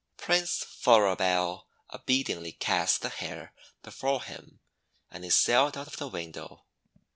[0.17, 3.53] Prince Floribel obediently cast the hair
[3.83, 4.59] before him,
[5.11, 6.65] and it sailed out of the window.